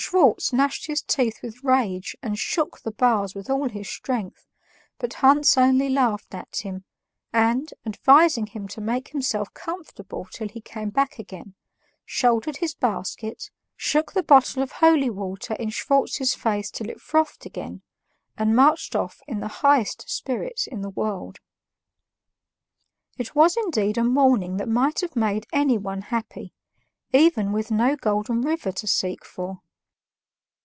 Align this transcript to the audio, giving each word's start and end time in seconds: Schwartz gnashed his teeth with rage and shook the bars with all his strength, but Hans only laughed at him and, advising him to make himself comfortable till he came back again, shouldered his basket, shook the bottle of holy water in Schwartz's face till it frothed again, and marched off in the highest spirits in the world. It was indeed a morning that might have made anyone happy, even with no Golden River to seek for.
Schwartz 0.00 0.52
gnashed 0.52 0.86
his 0.86 1.02
teeth 1.02 1.42
with 1.42 1.64
rage 1.64 2.16
and 2.22 2.38
shook 2.38 2.80
the 2.80 2.92
bars 2.92 3.34
with 3.34 3.50
all 3.50 3.68
his 3.68 3.88
strength, 3.90 4.46
but 4.98 5.14
Hans 5.14 5.58
only 5.58 5.88
laughed 5.88 6.36
at 6.36 6.58
him 6.58 6.84
and, 7.32 7.74
advising 7.84 8.46
him 8.46 8.68
to 8.68 8.80
make 8.80 9.08
himself 9.08 9.52
comfortable 9.54 10.26
till 10.30 10.46
he 10.48 10.60
came 10.60 10.90
back 10.90 11.18
again, 11.18 11.56
shouldered 12.04 12.58
his 12.58 12.74
basket, 12.76 13.50
shook 13.76 14.12
the 14.12 14.22
bottle 14.22 14.62
of 14.62 14.70
holy 14.70 15.10
water 15.10 15.54
in 15.54 15.68
Schwartz's 15.68 16.32
face 16.32 16.70
till 16.70 16.88
it 16.88 17.00
frothed 17.00 17.44
again, 17.44 17.82
and 18.36 18.54
marched 18.54 18.94
off 18.94 19.20
in 19.26 19.40
the 19.40 19.48
highest 19.48 20.08
spirits 20.08 20.68
in 20.68 20.80
the 20.80 20.90
world. 20.90 21.40
It 23.16 23.34
was 23.34 23.56
indeed 23.56 23.98
a 23.98 24.04
morning 24.04 24.58
that 24.58 24.68
might 24.68 25.00
have 25.00 25.16
made 25.16 25.48
anyone 25.52 26.02
happy, 26.02 26.54
even 27.12 27.50
with 27.50 27.72
no 27.72 27.96
Golden 27.96 28.42
River 28.42 28.70
to 28.70 28.86
seek 28.86 29.24
for. 29.24 29.60